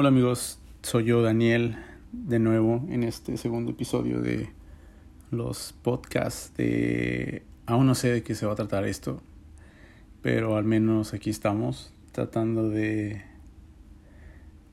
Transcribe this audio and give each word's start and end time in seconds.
Hola 0.00 0.10
amigos, 0.10 0.60
soy 0.80 1.06
yo 1.06 1.22
Daniel 1.22 1.76
de 2.12 2.38
nuevo 2.38 2.86
en 2.88 3.02
este 3.02 3.36
segundo 3.36 3.72
episodio 3.72 4.20
de 4.20 4.48
los 5.32 5.74
podcasts 5.82 6.56
de... 6.56 7.42
Aún 7.66 7.88
no 7.88 7.96
sé 7.96 8.12
de 8.12 8.22
qué 8.22 8.36
se 8.36 8.46
va 8.46 8.52
a 8.52 8.54
tratar 8.54 8.84
esto, 8.84 9.20
pero 10.22 10.56
al 10.56 10.62
menos 10.62 11.14
aquí 11.14 11.30
estamos 11.30 11.92
tratando 12.12 12.70
de 12.70 13.24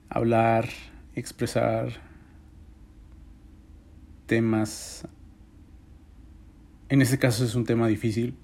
hablar, 0.09 0.69
expresar 1.15 1.89
temas. 4.27 5.07
En 6.87 7.01
este 7.01 7.17
caso 7.17 7.45
es 7.45 7.55
un 7.55 7.65
tema 7.65 7.87
difícil, 7.87 8.35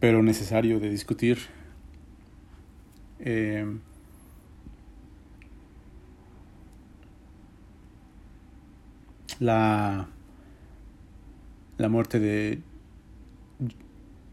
pero 0.00 0.22
necesario 0.22 0.80
de 0.80 0.88
discutir. 0.88 1.36
Eh, 3.18 3.66
la, 9.40 10.08
la 11.78 11.88
muerte 11.88 12.18
de 12.18 12.60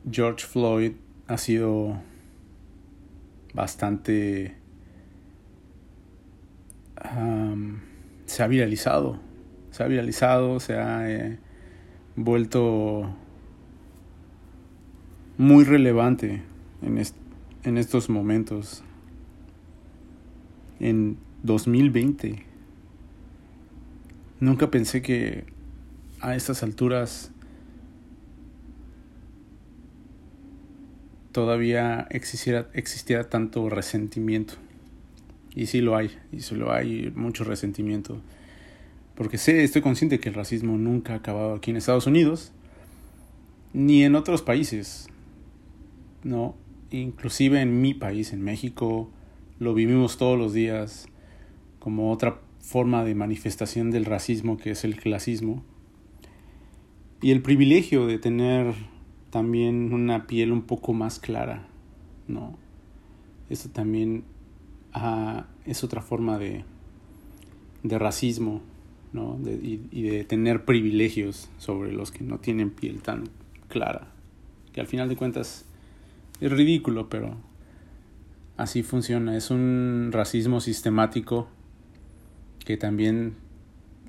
George 0.09 0.45
Floyd 0.45 0.93
ha 1.27 1.37
sido 1.37 1.97
bastante... 3.53 4.55
se 8.25 8.43
ha 8.43 8.47
viralizado, 8.47 9.19
se 9.71 9.83
ha 9.83 9.87
viralizado, 9.87 10.59
se 10.59 10.77
ha 10.77 11.09
eh, 11.09 11.37
vuelto 12.15 13.13
muy 15.37 15.63
relevante 15.63 16.41
en, 16.81 17.01
en 17.63 17.77
estos 17.77 18.09
momentos. 18.09 18.83
En 20.79 21.17
2020 21.43 22.52
Nunca 24.43 24.69
pensé 24.69 25.01
que 25.01 25.45
a 26.19 26.35
estas 26.35 26.63
alturas 26.63 27.31
todavía 31.31 32.05
existiera, 32.09 32.67
existiera 32.73 33.29
tanto 33.29 33.69
resentimiento. 33.69 34.55
Y 35.55 35.67
sí 35.67 35.79
lo 35.79 35.95
hay, 35.95 36.11
y 36.33 36.41
sí 36.41 36.55
lo 36.55 36.73
hay, 36.73 37.09
mucho 37.15 37.45
resentimiento. 37.45 38.19
Porque 39.15 39.37
sé, 39.37 39.63
estoy 39.63 39.81
consciente 39.81 40.19
que 40.19 40.27
el 40.27 40.35
racismo 40.35 40.77
nunca 40.77 41.13
ha 41.13 41.17
acabado 41.17 41.53
aquí 41.55 41.71
en 41.71 41.77
Estados 41.77 42.05
Unidos, 42.05 42.51
ni 43.71 44.03
en 44.03 44.13
otros 44.13 44.41
países. 44.41 45.07
No, 46.21 46.57
inclusive 46.91 47.61
en 47.61 47.79
mi 47.79 47.93
país, 47.93 48.33
en 48.33 48.41
México, 48.41 49.09
lo 49.59 49.73
vivimos 49.73 50.17
todos 50.17 50.37
los 50.37 50.51
días 50.51 51.05
como 51.79 52.11
otra 52.11 52.41
forma 52.63 53.03
de 53.03 53.13
manifestación 53.13 53.91
del 53.91 54.05
racismo 54.05 54.57
que 54.57 54.71
es 54.71 54.85
el 54.85 54.95
clasismo. 54.95 55.63
Y 57.21 57.31
el 57.31 57.41
privilegio 57.41 58.07
de 58.07 58.17
tener 58.17 58.73
también 59.29 59.93
una 59.93 60.27
piel 60.27 60.51
un 60.51 60.63
poco 60.63 60.93
más 60.93 61.19
clara, 61.19 61.67
¿no? 62.27 62.57
Eso 63.49 63.69
también 63.69 64.23
ah, 64.93 65.45
es 65.65 65.83
otra 65.83 66.01
forma 66.01 66.39
de, 66.39 66.63
de 67.83 67.99
racismo, 67.99 68.61
¿no? 69.11 69.37
y, 69.45 69.81
y, 69.91 70.03
de 70.03 70.23
tener 70.23 70.65
privilegios 70.65 71.49
sobre 71.57 71.91
los 71.91 72.11
que 72.11 72.23
no 72.23 72.39
tienen 72.39 72.71
piel 72.71 73.01
tan 73.01 73.25
clara. 73.67 74.07
Que 74.71 74.81
al 74.81 74.87
final 74.87 75.09
de 75.09 75.17
cuentas 75.17 75.65
es 76.39 76.51
ridículo, 76.51 77.09
pero 77.09 77.35
así 78.57 78.83
funciona. 78.83 79.35
Es 79.37 79.51
un 79.51 80.09
racismo 80.11 80.61
sistemático 80.61 81.47
que 82.65 82.77
también 82.77 83.35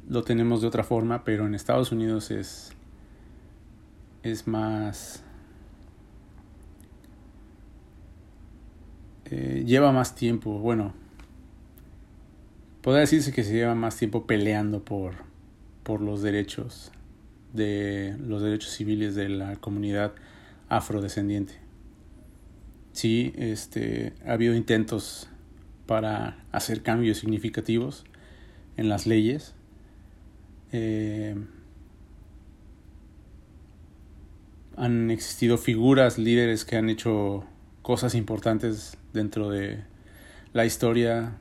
lo 0.09 0.23
tenemos 0.23 0.61
de 0.61 0.69
otra 0.69 0.85
forma, 0.85 1.25
pero 1.25 1.47
en 1.47 1.55
Estados 1.55 1.93
Unidos 1.93 2.31
es, 2.31 2.73
es 4.23 4.47
más... 4.47 5.23
Eh, 9.31 9.65
lleva 9.67 9.91
más 9.91 10.15
tiempo, 10.15 10.59
bueno, 10.59 10.93
podría 12.83 13.01
decirse 13.01 13.33
que 13.33 13.43
se 13.43 13.55
lleva 13.55 13.75
más 13.75 13.97
tiempo 13.97 14.27
peleando 14.27 14.85
por, 14.85 15.15
por 15.83 16.03
los 16.03 16.21
derechos 16.21 16.93
de 17.55 18.17
los 18.21 18.43
derechos 18.43 18.71
civiles 18.73 19.15
de 19.15 19.31
la 19.31 19.57
comunidad 19.57 20.13
afrodescendiente. 20.69 21.55
Sí, 22.93 23.33
este, 23.37 24.13
ha 24.27 24.33
habido 24.33 24.55
intentos 24.55 25.29
para 25.87 26.45
hacer 26.53 26.83
cambios 26.83 27.19
significativos, 27.19 28.05
en 28.77 28.89
las 28.89 29.07
leyes. 29.07 29.55
Eh, 30.73 31.37
han 34.77 35.11
existido 35.11 35.59
figuras, 35.59 36.19
líderes 36.19 36.65
que 36.65 36.77
han 36.77 36.89
hecho 36.89 37.45
cosas 37.83 38.15
importantes 38.15 38.97
dentro 39.13 39.51
de 39.51 39.85
la 40.53 40.65
historia 40.65 41.33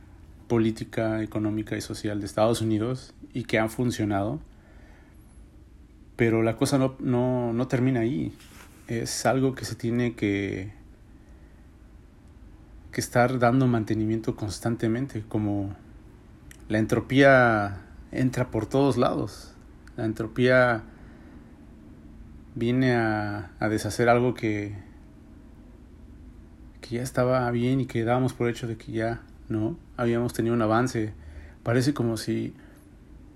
política, 0.48 1.24
económica 1.24 1.76
y 1.76 1.82
social 1.82 2.20
de 2.20 2.26
Estados 2.26 2.62
Unidos 2.62 3.14
y 3.34 3.46
que 3.46 3.58
han 3.58 3.70
funcionado. 3.70 4.40
Pero 6.16 6.44
la 6.44 6.58
cosa 6.58 6.78
no, 6.78 6.96
no, 7.00 7.54
no 7.54 7.68
termina 7.68 8.02
ahí. 8.02 8.34
Es 8.88 9.26
algo 9.26 9.56
que 9.56 9.66
se 9.66 9.76
tiene 9.76 10.14
que, 10.14 10.72
que 12.92 13.02
estar 13.02 13.40
dando 13.40 13.66
mantenimiento 13.66 14.36
constantemente, 14.36 15.24
como 15.28 15.76
la 16.74 16.80
entropía 16.80 17.82
entra 18.12 18.50
por 18.50 18.66
todos 18.66 18.98
lados. 18.98 19.54
La 19.96 20.06
entropía 20.06 20.82
viene 22.56 22.96
a, 22.96 23.52
deshacer 23.70 24.10
algo 24.10 24.34
que, 24.34 24.76
que 26.82 26.96
ya 26.96 27.04
estaba 27.04 27.52
bien 27.52 27.80
y 27.80 27.86
que 27.86 28.04
dábamos 28.04 28.34
por 28.34 28.50
hecho 28.50 28.66
de 28.66 28.76
que 28.76 28.92
ya 28.92 29.22
no 29.50 29.78
habíamos 29.98 30.34
tenido 30.34 30.56
un 30.56 30.64
avance. 30.64 31.14
Parece 31.62 31.94
como 31.94 32.18
si 32.18 32.56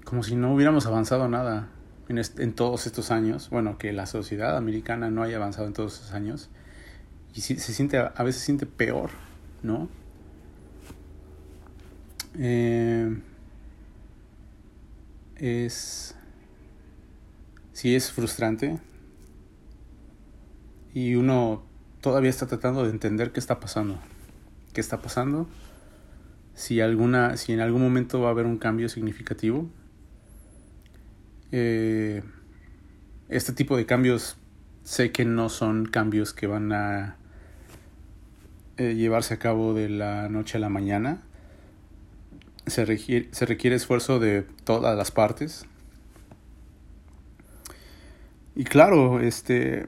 como 0.04 0.24
si 0.24 0.36
no 0.36 0.52
hubiéramos 0.52 0.88
avanzado 0.88 1.30
nada 1.30 1.68
en, 2.10 2.18
en 2.18 2.54
todos 2.54 2.88
estos 2.88 3.12
años. 3.12 3.52
Bueno, 3.52 3.78
que 3.78 3.94
la 3.94 4.08
sociedad 4.08 4.58
americana 4.58 5.12
no 5.12 5.22
haya 5.22 5.36
avanzado 5.36 5.68
en 5.68 5.74
todos 5.74 5.94
estos 5.94 6.14
años. 6.14 6.50
Y 7.36 7.42
se 7.42 7.60
siente, 7.60 8.00
a 8.00 8.24
veces 8.24 8.40
se 8.40 8.46
siente 8.48 8.66
peor, 8.66 9.12
¿no? 9.62 9.90
Eh, 12.40 13.18
es. 15.36 16.16
Sí, 17.74 17.96
es 17.96 18.12
frustrante. 18.12 18.80
Y 20.94 21.16
uno 21.16 21.64
todavía 22.02 22.30
está 22.30 22.48
tratando 22.48 22.84
de 22.84 22.92
entender 22.92 23.32
qué 23.32 23.40
está 23.40 23.60
pasando. 23.60 24.00
¿Qué 24.74 24.82
está 24.82 25.02
pasando? 25.02 25.48
Si, 26.54 26.82
alguna, 26.82 27.38
si 27.38 27.54
en 27.54 27.60
algún 27.60 27.82
momento 27.82 28.22
va 28.22 28.30
a 28.30 28.32
haber 28.32 28.46
un 28.46 28.58
cambio 28.58 28.90
significativo. 28.90 29.70
Eh, 31.52 32.24
este 33.30 33.54
tipo 33.54 33.78
de 33.78 33.86
cambios 33.86 34.38
sé 34.84 35.12
que 35.12 35.26
no 35.26 35.50
son 35.50 35.86
cambios 35.86 36.34
que 36.34 36.48
van 36.48 36.72
a 36.74 37.18
eh, 38.78 38.96
llevarse 38.96 39.34
a 39.36 39.40
cabo 39.40 39.74
de 39.74 39.90
la 39.90 40.30
noche 40.30 40.58
a 40.58 40.62
la 40.62 40.70
mañana 40.70 41.27
se 42.68 42.86
requiere, 42.86 43.30
se 43.32 43.46
requiere 43.46 43.76
esfuerzo 43.76 44.20
de 44.20 44.44
todas 44.64 44.98
las 44.98 45.12
partes. 45.12 45.66
Y 48.56 48.64
claro, 48.64 49.20
este, 49.20 49.88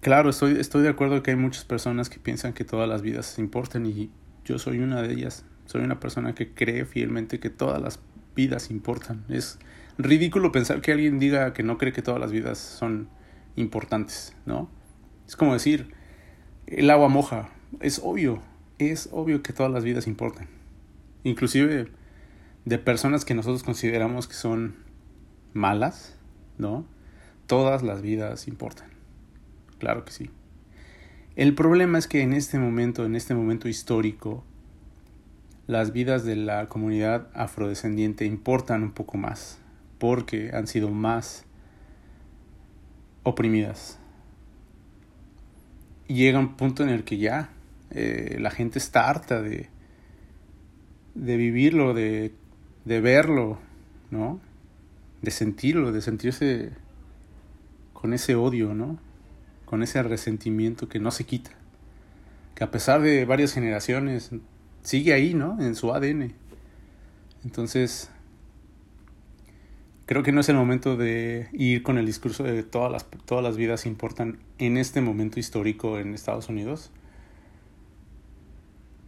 claro, 0.00 0.30
estoy, 0.30 0.58
estoy 0.58 0.82
de 0.82 0.88
acuerdo 0.88 1.22
que 1.22 1.32
hay 1.32 1.36
muchas 1.36 1.64
personas 1.64 2.08
que 2.08 2.18
piensan 2.18 2.52
que 2.52 2.64
todas 2.64 2.88
las 2.88 3.02
vidas 3.02 3.38
importan 3.38 3.86
y 3.86 4.10
yo 4.44 4.58
soy 4.58 4.78
una 4.78 5.02
de 5.02 5.12
ellas. 5.12 5.44
Soy 5.66 5.82
una 5.82 5.98
persona 5.98 6.34
que 6.34 6.52
cree 6.52 6.84
fielmente 6.84 7.40
que 7.40 7.50
todas 7.50 7.82
las 7.82 7.98
vidas 8.36 8.70
importan. 8.70 9.24
Es 9.28 9.58
ridículo 9.98 10.52
pensar 10.52 10.80
que 10.80 10.92
alguien 10.92 11.18
diga 11.18 11.52
que 11.52 11.64
no 11.64 11.76
cree 11.76 11.92
que 11.92 12.02
todas 12.02 12.20
las 12.20 12.30
vidas 12.30 12.58
son 12.58 13.08
importantes, 13.56 14.34
¿no? 14.44 14.70
Es 15.26 15.34
como 15.34 15.54
decir, 15.54 15.92
el 16.68 16.88
agua 16.90 17.08
moja. 17.08 17.48
Es 17.80 18.00
obvio, 18.04 18.40
es 18.78 19.08
obvio 19.10 19.42
que 19.42 19.52
todas 19.52 19.72
las 19.72 19.82
vidas 19.82 20.06
importan 20.06 20.55
inclusive 21.26 21.88
de 22.64 22.78
personas 22.78 23.24
que 23.24 23.34
nosotros 23.34 23.64
consideramos 23.64 24.28
que 24.28 24.34
son 24.34 24.76
malas, 25.52 26.16
¿no? 26.56 26.86
Todas 27.46 27.82
las 27.82 28.00
vidas 28.00 28.46
importan. 28.46 28.88
Claro 29.78 30.04
que 30.04 30.12
sí. 30.12 30.30
El 31.34 31.54
problema 31.54 31.98
es 31.98 32.06
que 32.06 32.22
en 32.22 32.32
este 32.32 32.58
momento, 32.58 33.04
en 33.04 33.16
este 33.16 33.34
momento 33.34 33.68
histórico, 33.68 34.44
las 35.66 35.92
vidas 35.92 36.24
de 36.24 36.36
la 36.36 36.68
comunidad 36.68 37.28
afrodescendiente 37.34 38.24
importan 38.24 38.84
un 38.84 38.92
poco 38.92 39.18
más, 39.18 39.58
porque 39.98 40.52
han 40.54 40.68
sido 40.68 40.90
más 40.90 41.44
oprimidas. 43.24 43.98
Llega 46.06 46.38
un 46.38 46.56
punto 46.56 46.84
en 46.84 46.90
el 46.90 47.02
que 47.02 47.18
ya 47.18 47.50
eh, 47.90 48.36
la 48.38 48.50
gente 48.50 48.78
está 48.78 49.08
harta 49.08 49.42
de, 49.42 49.68
de 51.16 51.36
vivirlo, 51.36 51.94
de, 51.94 52.32
de 52.84 53.00
verlo, 53.00 53.58
¿no? 54.10 54.40
De 55.22 55.30
sentirlo, 55.30 55.92
de 55.92 56.02
sentirse 56.02 56.72
con 57.92 58.12
ese 58.12 58.34
odio, 58.34 58.74
¿no? 58.74 58.98
Con 59.64 59.82
ese 59.82 60.02
resentimiento 60.02 60.88
que 60.88 61.00
no 61.00 61.10
se 61.10 61.24
quita. 61.24 61.50
Que 62.54 62.64
a 62.64 62.70
pesar 62.70 63.00
de 63.02 63.24
varias 63.24 63.52
generaciones 63.52 64.30
sigue 64.82 65.12
ahí, 65.12 65.34
¿no? 65.34 65.60
En 65.60 65.74
su 65.74 65.92
ADN. 65.92 66.34
Entonces, 67.44 68.10
creo 70.04 70.22
que 70.22 70.32
no 70.32 70.40
es 70.40 70.48
el 70.48 70.56
momento 70.56 70.96
de 70.96 71.48
ir 71.52 71.82
con 71.82 71.98
el 71.98 72.06
discurso 72.06 72.44
de 72.44 72.62
todas 72.62 72.92
las, 72.92 73.06
todas 73.24 73.42
las 73.42 73.56
vidas 73.56 73.86
importan 73.86 74.38
en 74.58 74.76
este 74.76 75.00
momento 75.00 75.40
histórico 75.40 75.98
en 75.98 76.14
Estados 76.14 76.48
Unidos 76.48 76.90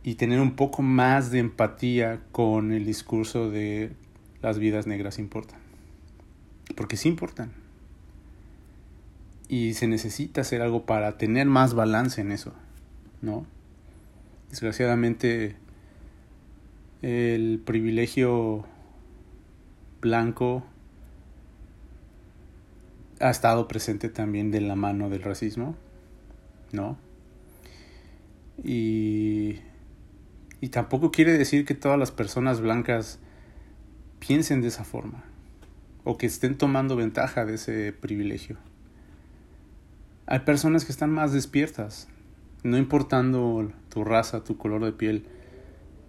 y 0.02 0.14
tener 0.14 0.40
un 0.40 0.56
poco 0.56 0.82
más 0.82 1.30
de 1.30 1.38
empatía 1.38 2.20
con 2.32 2.72
el 2.72 2.84
discurso 2.84 3.50
de 3.50 3.92
las 4.40 4.58
vidas 4.58 4.86
negras 4.86 5.18
importan. 5.18 5.60
Porque 6.76 6.96
sí 6.96 7.08
importan. 7.08 7.52
Y 9.48 9.74
se 9.74 9.86
necesita 9.86 10.42
hacer 10.42 10.62
algo 10.62 10.84
para 10.84 11.18
tener 11.18 11.46
más 11.46 11.74
balance 11.74 12.20
en 12.20 12.32
eso, 12.32 12.52
¿no? 13.22 13.46
Desgraciadamente 14.50 15.56
el 17.02 17.60
privilegio 17.64 18.64
blanco 20.00 20.64
ha 23.20 23.30
estado 23.30 23.68
presente 23.68 24.08
también 24.08 24.50
de 24.50 24.60
la 24.60 24.76
mano 24.76 25.10
del 25.10 25.22
racismo, 25.22 25.76
¿no? 26.72 26.96
Y, 28.62 29.60
y 30.60 30.68
tampoco 30.68 31.10
quiere 31.10 31.36
decir 31.36 31.64
que 31.64 31.74
todas 31.74 31.98
las 31.98 32.10
personas 32.10 32.60
blancas 32.60 33.18
piensen 34.18 34.60
de 34.60 34.68
esa 34.68 34.84
forma 34.84 35.24
o 36.04 36.16
que 36.16 36.26
estén 36.26 36.56
tomando 36.56 36.96
ventaja 36.96 37.44
de 37.44 37.54
ese 37.54 37.92
privilegio. 37.92 38.56
Hay 40.26 40.40
personas 40.40 40.84
que 40.84 40.92
están 40.92 41.10
más 41.10 41.32
despiertas, 41.32 42.08
no 42.62 42.76
importando 42.76 43.70
tu 43.88 44.04
raza, 44.04 44.44
tu 44.44 44.56
color 44.56 44.84
de 44.84 44.92
piel. 44.92 45.26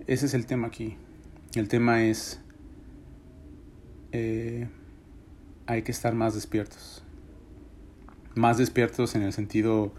Ese 0.08 0.26
es 0.26 0.34
el 0.34 0.46
tema 0.46 0.68
aquí. 0.68 0.98
El 1.56 1.68
tema 1.68 2.04
es 2.04 2.40
eh, 4.12 4.68
hay 5.68 5.84
que 5.84 5.92
estar 5.92 6.16
más 6.16 6.34
despiertos. 6.34 7.04
Más 8.36 8.58
despiertos 8.58 9.16
en 9.16 9.22
el 9.22 9.34
sentido 9.34 9.94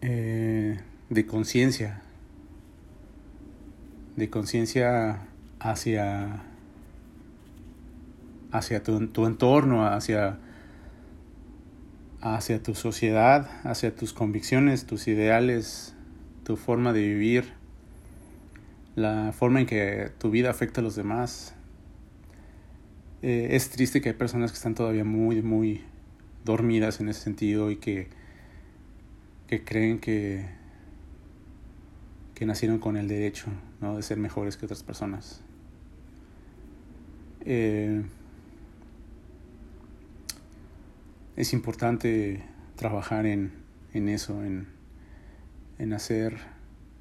eh, 0.00 0.80
de 1.10 1.26
conciencia. 1.26 2.02
De 4.16 4.28
conciencia 4.30 5.26
hacia, 5.58 6.42
hacia 8.50 8.82
tu, 8.82 9.08
tu, 9.08 9.26
entorno, 9.26 9.86
hacia, 9.86 10.38
hacia 12.20 12.62
tu 12.62 12.74
sociedad, 12.74 13.48
hacia 13.64 13.94
tus 13.94 14.12
convicciones, 14.12 14.86
tus 14.86 15.08
ideales, 15.08 15.94
tu 16.44 16.56
forma 16.56 16.92
de 16.92 17.00
vivir, 17.00 17.52
la 18.96 19.32
forma 19.32 19.60
en 19.60 19.66
que 19.66 20.10
tu 20.18 20.30
vida 20.30 20.50
afecta 20.50 20.80
a 20.80 20.84
los 20.84 20.96
demás, 20.96 21.54
eh, 23.22 23.48
es 23.52 23.70
triste 23.70 24.00
que 24.00 24.10
hay 24.10 24.14
personas 24.16 24.50
que 24.50 24.56
están 24.56 24.74
todavía 24.74 25.04
muy, 25.04 25.42
muy 25.42 25.82
dormidas 26.44 27.00
en 27.00 27.08
ese 27.08 27.20
sentido 27.20 27.70
y 27.70 27.76
que, 27.76 28.08
que 29.46 29.64
creen 29.64 30.00
que, 30.00 30.48
que 32.42 32.46
nacieron 32.46 32.80
con 32.80 32.96
el 32.96 33.06
derecho 33.06 33.46
¿no? 33.80 33.94
de 33.96 34.02
ser 34.02 34.18
mejores 34.18 34.56
que 34.56 34.66
otras 34.66 34.82
personas. 34.82 35.42
Eh, 37.44 38.02
es 41.36 41.52
importante 41.52 42.42
trabajar 42.74 43.26
en, 43.26 43.52
en 43.94 44.08
eso, 44.08 44.42
en, 44.42 44.66
en 45.78 45.92
hacer 45.92 46.36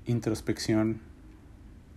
introspección 0.05 1.01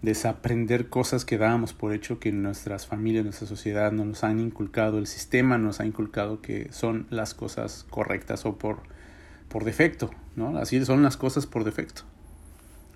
desaprender 0.01 0.89
cosas 0.89 1.27
que 1.27 1.37
dábamos 1.37 1.75
por 1.75 1.93
hecho 1.93 2.19
que 2.21 2.33
nuestras 2.33 2.87
familias, 2.87 3.25
nuestra 3.25 3.47
sociedad 3.47 3.93
nos 3.93 4.25
han 4.25 4.41
inculcado, 4.41 4.97
el 4.97 5.07
sistema 5.07 5.59
nos 5.59 5.81
ha 5.81 5.85
inculcado 5.85 6.41
que 6.41 6.73
son 6.73 7.07
las 7.11 7.35
cosas 7.35 7.85
correctas 7.91 8.47
o 8.47 8.57
por, 8.57 8.85
por 9.51 9.65
defecto, 9.65 10.13
¿no? 10.35 10.57
Así 10.57 10.83
son 10.87 11.03
las 11.03 11.19
cosas 11.19 11.47
por 11.47 11.65
defecto. 11.65 12.05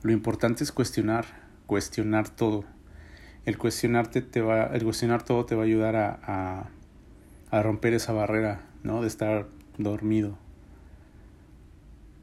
Lo 0.02 0.12
importante 0.12 0.62
es 0.62 0.70
cuestionar, 0.70 1.24
cuestionar 1.66 2.28
todo. 2.28 2.64
El 3.44 3.58
cuestionarte 3.58 4.22
te 4.22 4.40
va, 4.40 4.66
el 4.66 4.84
cuestionar 4.84 5.22
todo 5.22 5.44
te 5.44 5.56
va 5.56 5.62
a 5.62 5.66
ayudar 5.66 5.96
a, 5.96 6.70
a, 7.50 7.62
romper 7.62 7.94
esa 7.94 8.12
barrera, 8.12 8.60
¿no? 8.84 9.02
De 9.02 9.08
estar 9.08 9.48
dormido. 9.76 10.38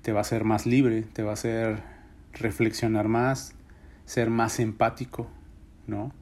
Te 0.04 0.14
va 0.14 0.20
a 0.20 0.22
hacer 0.22 0.46
más 0.46 0.66
libre, 0.66 1.02
te 1.02 1.24
va 1.24 1.32
a 1.32 1.34
hacer 1.34 1.84
reflexionar 2.32 3.10
más, 3.10 3.56
ser 4.06 4.30
más 4.30 4.60
empático, 4.60 5.28
¿no? 5.86 6.14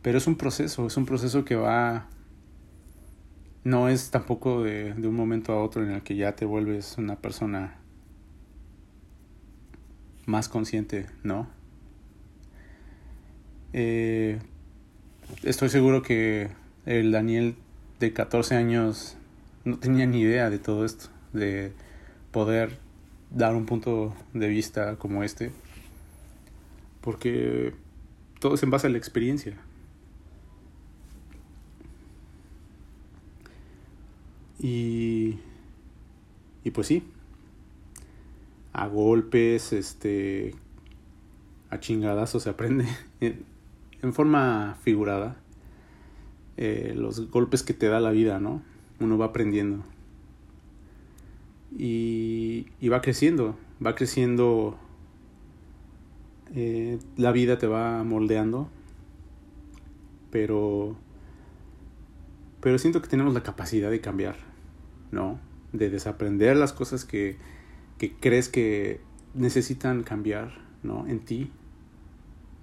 Pero 0.00 0.16
es 0.16 0.26
un 0.26 0.36
proceso, 0.36 0.86
es 0.86 0.96
un 0.96 1.04
proceso 1.04 1.44
que 1.44 1.56
va... 1.56 2.06
No 3.64 3.88
es 3.88 4.10
tampoco 4.10 4.62
de, 4.62 4.94
de 4.94 5.08
un 5.08 5.14
momento 5.14 5.52
a 5.52 5.62
otro 5.62 5.82
en 5.82 5.90
el 5.90 6.02
que 6.02 6.16
ya 6.16 6.36
te 6.36 6.44
vuelves 6.44 6.96
una 6.98 7.16
persona 7.16 7.78
más 10.26 10.48
consciente, 10.48 11.06
¿no? 11.22 11.48
Eh, 13.72 14.38
estoy 15.42 15.68
seguro 15.68 16.02
que 16.02 16.50
el 16.86 17.12
Daniel 17.12 17.56
de 18.00 18.12
14 18.12 18.54
años 18.54 19.16
no 19.64 19.78
tenía 19.78 20.06
ni 20.06 20.20
idea 20.20 20.50
de 20.50 20.58
todo 20.58 20.84
esto, 20.84 21.06
de 21.32 21.72
poder 22.30 22.78
dar 23.30 23.54
un 23.54 23.66
punto 23.66 24.14
de 24.32 24.48
vista 24.48 24.96
como 24.96 25.24
este 25.24 25.50
porque 27.04 27.74
todo 28.40 28.54
es 28.54 28.62
en 28.62 28.70
base 28.70 28.86
a 28.86 28.90
la 28.90 28.96
experiencia. 28.96 29.58
Y, 34.58 35.38
y 36.64 36.70
pues 36.70 36.86
sí, 36.86 37.04
a 38.74 38.88
golpes, 38.88 39.72
este, 39.72 40.54
a 41.70 41.80
chingadazos 41.80 42.42
se 42.42 42.50
aprende 42.50 42.86
en, 43.20 44.12
forma 44.12 44.76
figurada. 44.82 45.36
Eh, 46.56 46.92
los 46.94 47.30
golpes 47.30 47.62
que 47.62 47.72
te 47.72 47.88
da 47.88 48.00
la 48.00 48.10
vida, 48.10 48.38
¿no? 48.38 48.62
Uno 49.00 49.16
va 49.16 49.26
aprendiendo. 49.26 49.82
Y, 51.76 52.66
y 52.80 52.88
va 52.88 53.00
creciendo, 53.00 53.56
va 53.84 53.94
creciendo 53.94 54.78
eh, 56.54 56.98
la 57.16 57.32
vida 57.32 57.58
te 57.58 57.66
va 57.66 58.04
moldeando, 58.04 58.68
pero, 60.30 60.96
pero 62.60 62.78
siento 62.78 63.02
que 63.02 63.08
tenemos 63.08 63.34
la 63.34 63.42
capacidad 63.42 63.90
de 63.90 64.00
cambiar, 64.00 64.36
¿no? 65.10 65.40
De 65.72 65.90
desaprender 65.90 66.56
las 66.56 66.72
cosas 66.72 67.04
que, 67.04 67.38
que 67.98 68.14
crees 68.14 68.48
que 68.48 69.00
necesitan 69.34 70.02
cambiar, 70.02 70.52
¿no? 70.82 71.06
En 71.06 71.20
ti, 71.20 71.50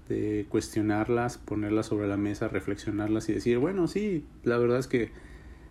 de 0.09 0.45
cuestionarlas, 0.49 1.37
ponerlas 1.37 1.87
sobre 1.87 2.07
la 2.07 2.17
mesa, 2.17 2.47
reflexionarlas 2.47 3.29
y 3.29 3.33
decir, 3.33 3.57
bueno, 3.57 3.87
sí, 3.87 4.25
la 4.43 4.57
verdad 4.57 4.79
es 4.79 4.87
que 4.87 5.11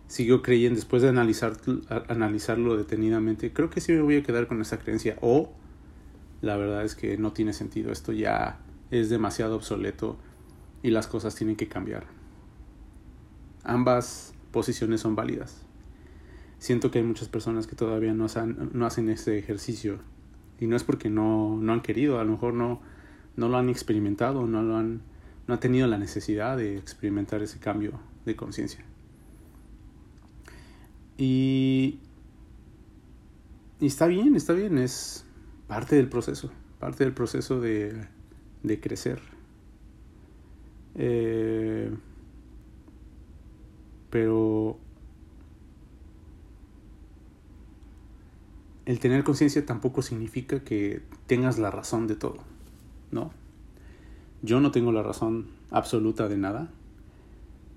sigo 0.07 0.41
creyendo, 0.41 0.75
después 0.75 1.01
de 1.01 1.09
analizar, 1.09 1.53
analizarlo 2.09 2.75
detenidamente, 2.75 3.53
creo 3.53 3.69
que 3.69 3.81
sí 3.81 3.93
me 3.93 4.01
voy 4.01 4.17
a 4.17 4.23
quedar 4.23 4.47
con 4.47 4.61
esa 4.61 4.77
creencia. 4.79 5.17
O 5.21 5.53
la 6.41 6.57
verdad 6.57 6.83
es 6.83 6.95
que 6.95 7.17
no 7.17 7.31
tiene 7.33 7.53
sentido, 7.53 7.91
esto 7.91 8.11
ya 8.11 8.59
es 8.89 9.09
demasiado 9.09 9.55
obsoleto 9.55 10.17
y 10.83 10.89
las 10.89 11.07
cosas 11.07 11.35
tienen 11.35 11.55
que 11.55 11.67
cambiar. 11.67 12.05
Ambas 13.63 14.33
posiciones 14.51 15.01
son 15.01 15.15
válidas. 15.15 15.65
Siento 16.61 16.91
que 16.91 16.99
hay 16.99 17.03
muchas 17.03 17.27
personas 17.27 17.65
que 17.65 17.75
todavía 17.75 18.13
no, 18.13 18.27
no 18.73 18.85
hacen 18.85 19.09
ese 19.09 19.39
ejercicio 19.39 19.97
y 20.59 20.67
no 20.67 20.75
es 20.75 20.83
porque 20.83 21.09
no, 21.09 21.57
no 21.59 21.73
han 21.73 21.81
querido, 21.81 22.19
a 22.19 22.23
lo 22.23 22.33
mejor 22.33 22.53
no, 22.53 22.81
no 23.35 23.49
lo 23.49 23.57
han 23.57 23.67
experimentado, 23.67 24.45
no 24.45 24.61
lo 24.61 24.77
han, 24.77 25.01
no 25.47 25.57
tenido 25.57 25.87
la 25.87 25.97
necesidad 25.97 26.57
de 26.57 26.77
experimentar 26.77 27.41
ese 27.41 27.57
cambio 27.57 27.99
de 28.25 28.35
conciencia. 28.35 28.85
Y, 31.17 31.99
y 33.79 33.87
está 33.87 34.05
bien, 34.05 34.35
está 34.35 34.53
bien, 34.53 34.77
es, 34.77 35.25
parte 35.67 35.95
del 35.95 36.09
proceso, 36.09 36.51
parte 36.79 37.03
del 37.05 37.13
proceso 37.13 37.59
de, 37.59 38.05
de 38.61 38.79
crecer. 38.79 39.19
Eh, 40.93 41.91
pero 44.11 44.77
el 48.85 48.99
tener 48.99 49.23
conciencia 49.23 49.65
tampoco 49.65 50.01
significa 50.01 50.61
que 50.61 51.01
tengas 51.27 51.59
la 51.59 51.71
razón 51.71 52.07
de 52.07 52.15
todo, 52.15 52.37
¿no? 53.11 53.31
Yo 54.41 54.59
no 54.59 54.71
tengo 54.71 54.91
la 54.91 55.03
razón 55.03 55.47
absoluta 55.69 56.27
de 56.27 56.37
nada. 56.37 56.69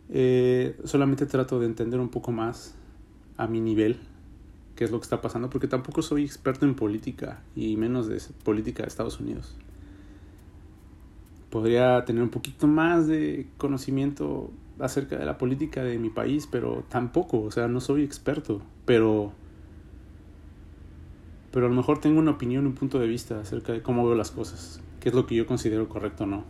Eh, 0.09 0.79
solamente 0.85 1.27
trato 1.27 1.61
de 1.61 1.67
entender 1.67 2.01
un 2.01 2.09
poco 2.09 2.33
más 2.33 2.75
a 3.37 3.47
mi 3.47 3.61
nivel 3.61 3.99
qué 4.77 4.85
es 4.85 4.91
lo 4.91 4.99
que 4.99 5.05
está 5.05 5.21
pasando, 5.21 5.51
porque 5.51 5.69
tampoco 5.69 6.03
soy 6.03 6.25
experto 6.25 6.67
en 6.67 6.75
política 6.75 7.43
y 7.55 7.77
menos 7.77 8.07
de 8.09 8.21
política 8.43 8.83
de 8.83 8.89
Estados 8.89 9.21
Unidos. 9.21 9.57
Podría 11.51 12.05
tener 12.05 12.23
un 12.23 12.31
poquito 12.31 12.67
más 12.67 13.07
de 13.07 13.47
conocimiento 13.57 14.51
acerca 14.81 15.17
de 15.17 15.25
la 15.25 15.39
política 15.39 15.85
de 15.85 15.99
mi 15.99 16.11
país, 16.11 16.49
pero 16.51 16.85
tampoco, 16.89 17.43
o 17.43 17.51
sea, 17.53 17.69
no 17.69 17.81
soy 17.81 18.03
experto, 18.03 18.63
pero 18.85 19.33
pero 21.55 21.67
a 21.67 21.69
lo 21.69 21.77
mejor 21.77 22.01
tengo 22.01 22.19
una 22.19 22.33
opinión, 22.33 22.67
un 22.67 22.75
punto 22.75 22.99
de 22.99 23.07
vista 23.07 23.39
acerca 23.39 23.73
de 23.73 23.81
cómo 23.81 24.05
veo 24.05 24.17
las 24.17 24.33
cosas, 24.33 24.81
qué 24.99 25.11
es 25.11 25.15
lo 25.15 25.25
que 25.25 25.37
yo 25.37 25.47
considero 25.47 25.89
correcto 25.89 26.25
o 26.25 26.27
no. 26.27 26.43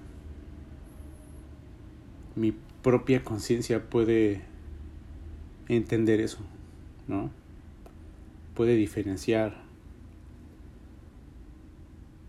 Mi 2.37 2.55
propia 2.81 3.23
conciencia 3.23 3.85
puede 3.85 4.41
entender 5.69 6.21
eso, 6.21 6.39
¿no? 7.07 7.29
Puede 8.55 8.77
diferenciar. 8.77 9.63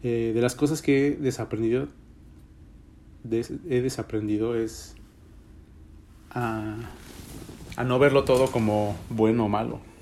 Eh, 0.03 0.33
de 0.35 0.41
las 0.41 0.55
cosas 0.55 0.81
que 0.81 1.07
he 1.07 1.11
desaprendido, 1.11 1.87
he 3.31 3.79
desaprendido 3.79 4.53
es 4.53 4.97
a, 6.29 6.75
a 7.77 7.83
no 7.85 7.99
verlo 7.99 8.25
todo 8.25 8.51
como 8.51 8.97
bueno 9.09 9.45
o 9.45 9.47
malo. 9.47 9.94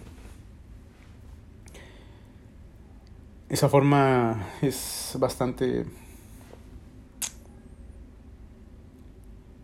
Esa 3.54 3.70
forma 3.70 4.48
es 4.64 5.16
bastante 5.20 5.86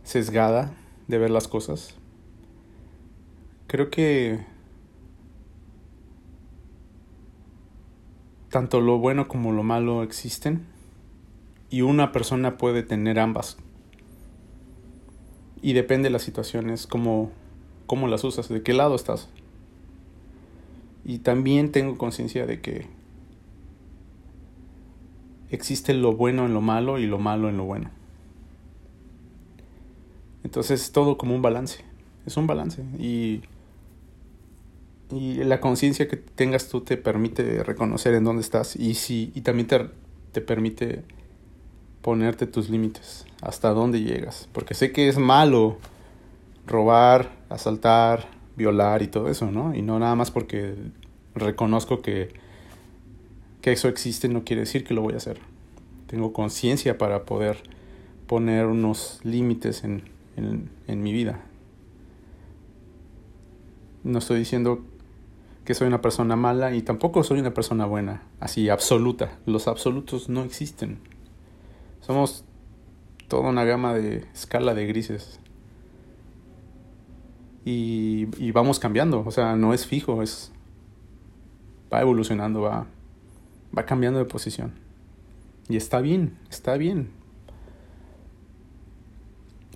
sesgada 0.03 0.71
de 1.07 1.17
ver 1.17 1.31
las 1.31 1.47
cosas. 1.47 1.95
Creo 3.65 3.89
que 3.89 4.45
tanto 8.51 8.79
lo 8.79 8.99
bueno 8.99 9.27
como 9.27 9.53
lo 9.53 9.63
malo 9.63 10.03
existen 10.03 10.67
y 11.71 11.81
una 11.81 12.11
persona 12.11 12.59
puede 12.59 12.83
tener 12.83 13.17
ambas. 13.17 13.57
Y 15.63 15.73
depende 15.73 16.09
de 16.09 16.11
las 16.11 16.21
situaciones, 16.21 16.85
cómo, 16.85 17.31
cómo 17.87 18.07
las 18.07 18.23
usas, 18.23 18.49
de 18.49 18.61
qué 18.61 18.73
lado 18.73 18.93
estás. 18.93 19.29
Y 21.03 21.17
también 21.17 21.71
tengo 21.71 21.97
conciencia 21.97 22.45
de 22.45 22.61
que 22.61 22.98
existe 25.49 25.93
lo 25.93 26.13
bueno 26.13 26.45
en 26.45 26.53
lo 26.53 26.61
malo 26.61 26.99
y 26.99 27.07
lo 27.07 27.19
malo 27.19 27.49
en 27.49 27.57
lo 27.57 27.65
bueno. 27.65 27.89
Entonces 30.43 30.81
es 30.81 30.91
todo 30.91 31.17
como 31.17 31.35
un 31.35 31.41
balance, 31.41 31.83
es 32.25 32.37
un 32.37 32.47
balance 32.47 32.83
y, 32.97 33.41
y 35.11 35.35
la 35.43 35.59
conciencia 35.59 36.07
que 36.07 36.17
tengas 36.17 36.69
tú 36.69 36.81
te 36.81 36.97
permite 36.97 37.63
reconocer 37.63 38.13
en 38.13 38.23
dónde 38.23 38.41
estás 38.41 38.75
y, 38.75 38.93
si, 38.93 39.31
y 39.35 39.41
también 39.41 39.67
te, 39.67 39.89
te 40.31 40.41
permite 40.41 41.03
ponerte 42.01 42.47
tus 42.47 42.69
límites, 42.69 43.25
hasta 43.41 43.69
dónde 43.71 44.01
llegas, 44.01 44.47
porque 44.53 44.73
sé 44.73 44.91
que 44.91 45.09
es 45.09 45.17
malo 45.17 45.77
robar, 46.65 47.31
asaltar, 47.49 48.27
violar 48.55 49.01
y 49.01 49.07
todo 49.07 49.29
eso, 49.29 49.51
¿no? 49.51 49.75
Y 49.75 49.81
no 49.81 49.99
nada 49.99 50.15
más 50.15 50.31
porque 50.31 50.75
reconozco 51.35 52.01
que 52.01 52.29
que 53.61 53.71
eso 53.71 53.87
existe 53.87 54.29
no 54.29 54.43
quiere 54.43 54.61
decir 54.61 54.83
que 54.83 54.93
lo 54.93 55.01
voy 55.01 55.13
a 55.13 55.17
hacer. 55.17 55.39
Tengo 56.07 56.33
conciencia 56.33 56.97
para 56.97 57.25
poder 57.25 57.57
poner 58.27 58.65
unos 58.65 59.19
límites 59.23 59.83
en, 59.83 60.03
en, 60.37 61.03
mi 61.03 61.11
vida. 61.11 61.41
No 64.03 64.19
estoy 64.19 64.39
diciendo 64.39 64.81
que 65.65 65.73
soy 65.73 65.87
una 65.87 66.01
persona 66.01 66.35
mala 66.35 66.73
y 66.73 66.81
tampoco 66.81 67.23
soy 67.23 67.39
una 67.39 67.53
persona 67.53 67.85
buena, 67.85 68.23
así 68.39 68.69
absoluta. 68.69 69.37
Los 69.45 69.67
absolutos 69.67 70.29
no 70.29 70.43
existen. 70.43 70.99
Somos 72.01 72.45
toda 73.27 73.49
una 73.49 73.65
gama 73.65 73.93
de 73.93 74.25
escala 74.33 74.73
de 74.73 74.87
grises. 74.87 75.39
Y, 77.65 78.27
y 78.43 78.51
vamos 78.51 78.79
cambiando, 78.79 79.23
o 79.25 79.31
sea, 79.31 79.55
no 79.55 79.73
es 79.73 79.85
fijo, 79.85 80.23
es 80.23 80.51
va 81.93 82.01
evolucionando, 82.01 82.61
va 82.61 82.87
va 83.77 83.85
cambiando 83.85 84.19
de 84.19 84.25
posición. 84.25 84.73
Y 85.67 85.77
está 85.77 86.01
bien, 86.01 86.37
está 86.49 86.77
bien. 86.77 87.11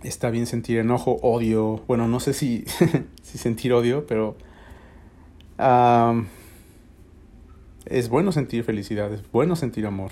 Está 0.04 0.30
bien 0.32 0.48
sentir 0.48 0.80
enojo, 0.80 1.20
odio. 1.22 1.84
Bueno, 1.88 2.08
no 2.08 2.20
sé 2.20 2.34
si, 2.34 2.66
si 3.22 3.38
sentir 3.38 3.74
odio, 3.74 4.06
pero 4.08 4.36
es 7.86 8.10
bueno 8.10 8.32
sentir 8.32 8.64
felicidad, 8.64 9.14
es 9.14 9.30
bueno 9.32 9.56
sentir 9.56 9.86
amor. 9.86 10.12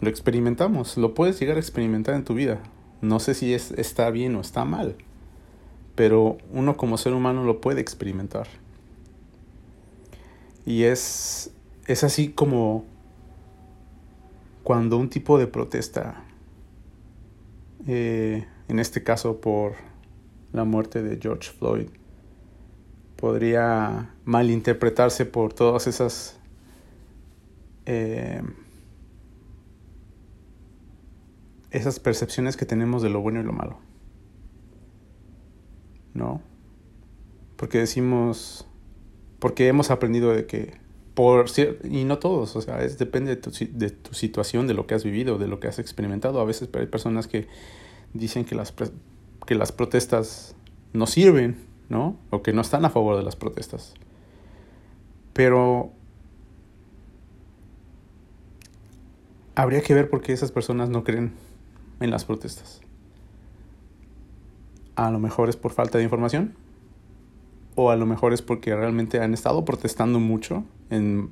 Lo 0.00 0.08
experimentamos, 0.08 0.96
lo 0.96 1.14
puedes 1.14 1.38
llegar 1.38 1.56
a 1.56 1.60
experimentar 1.60 2.14
en 2.14 2.24
tu 2.24 2.34
vida. 2.34 2.62
No 3.00 3.20
sé 3.20 3.34
si 3.34 3.52
es, 3.52 3.72
está 3.72 4.10
bien 4.10 4.34
o 4.36 4.40
está 4.40 4.64
mal, 4.64 4.96
pero 5.94 6.38
uno 6.52 6.76
como 6.76 6.98
ser 6.98 7.12
humano 7.14 7.44
lo 7.44 7.60
puede 7.60 7.80
experimentar. 7.80 8.46
Y 10.64 10.84
es 10.84 11.50
es 11.86 12.04
así 12.04 12.30
como 12.30 12.84
cuando 14.62 14.96
un 14.96 15.10
tipo 15.10 15.38
de 15.38 15.46
protesta, 15.46 16.24
eh, 17.86 18.46
en 18.68 18.78
este 18.78 19.02
caso 19.02 19.40
por 19.40 19.74
la 20.52 20.64
muerte 20.64 21.02
de 21.02 21.18
George 21.20 21.50
Floyd, 21.50 21.88
podría 23.16 24.14
malinterpretarse 24.24 25.26
por 25.26 25.52
todas 25.52 25.86
esas 25.86 26.38
eh, 27.86 28.42
esas 31.72 31.98
percepciones 31.98 32.56
que 32.56 32.66
tenemos 32.66 33.02
de 33.02 33.08
lo 33.08 33.20
bueno 33.20 33.40
y 33.40 33.44
lo 33.44 33.52
malo. 33.52 33.78
¿No? 36.14 36.42
Porque 37.56 37.78
decimos, 37.78 38.68
porque 39.38 39.68
hemos 39.68 39.90
aprendido 39.90 40.32
de 40.32 40.46
que 40.46 40.81
por 41.14 41.46
y 41.84 42.04
no 42.04 42.18
todos, 42.18 42.56
o 42.56 42.60
sea, 42.62 42.82
es, 42.82 42.98
depende 42.98 43.36
de 43.36 43.40
tu, 43.40 43.50
de 43.50 43.90
tu 43.90 44.14
situación, 44.14 44.66
de 44.66 44.74
lo 44.74 44.86
que 44.86 44.94
has 44.94 45.04
vivido, 45.04 45.38
de 45.38 45.46
lo 45.46 45.60
que 45.60 45.68
has 45.68 45.78
experimentado. 45.78 46.40
A 46.40 46.44
veces 46.44 46.68
hay 46.74 46.86
personas 46.86 47.26
que 47.26 47.48
dicen 48.14 48.44
que 48.44 48.54
las, 48.54 48.72
que 49.46 49.54
las 49.54 49.72
protestas 49.72 50.54
no 50.92 51.06
sirven, 51.06 51.58
¿no? 51.88 52.16
O 52.30 52.42
que 52.42 52.52
no 52.52 52.62
están 52.62 52.84
a 52.84 52.90
favor 52.90 53.16
de 53.16 53.22
las 53.22 53.36
protestas. 53.36 53.94
Pero 55.34 55.92
habría 59.54 59.82
que 59.82 59.94
ver 59.94 60.08
por 60.08 60.22
qué 60.22 60.32
esas 60.32 60.50
personas 60.50 60.88
no 60.88 61.04
creen 61.04 61.32
en 62.00 62.10
las 62.10 62.24
protestas. 62.24 62.80
A 64.96 65.10
lo 65.10 65.18
mejor 65.18 65.48
es 65.48 65.56
por 65.56 65.72
falta 65.72 65.98
de 65.98 66.04
información, 66.04 66.54
o 67.74 67.90
a 67.90 67.96
lo 67.96 68.06
mejor 68.06 68.32
es 68.32 68.42
porque 68.42 68.74
realmente 68.74 69.20
han 69.20 69.34
estado 69.34 69.64
protestando 69.64 70.20
mucho 70.20 70.64
en, 70.92 71.30